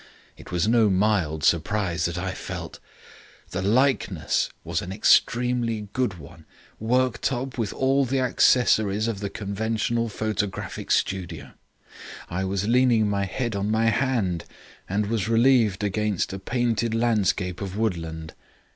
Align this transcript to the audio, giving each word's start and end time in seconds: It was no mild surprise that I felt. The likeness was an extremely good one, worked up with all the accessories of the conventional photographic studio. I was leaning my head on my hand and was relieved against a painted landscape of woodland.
It 0.35 0.51
was 0.51 0.67
no 0.67 0.89
mild 0.89 1.43
surprise 1.43 2.05
that 2.05 2.17
I 2.17 2.31
felt. 2.33 2.79
The 3.51 3.61
likeness 3.61 4.49
was 4.63 4.81
an 4.81 4.91
extremely 4.91 5.89
good 5.93 6.15
one, 6.17 6.45
worked 6.79 7.31
up 7.31 7.59
with 7.59 7.71
all 7.71 8.03
the 8.05 8.19
accessories 8.19 9.07
of 9.07 9.19
the 9.19 9.29
conventional 9.29 10.09
photographic 10.09 10.89
studio. 10.89 11.51
I 12.31 12.45
was 12.45 12.67
leaning 12.67 13.11
my 13.11 13.25
head 13.25 13.55
on 13.55 13.69
my 13.69 13.91
hand 13.91 14.45
and 14.89 15.05
was 15.05 15.29
relieved 15.29 15.83
against 15.83 16.33
a 16.33 16.39
painted 16.39 16.95
landscape 16.95 17.61
of 17.61 17.77
woodland. 17.77 18.33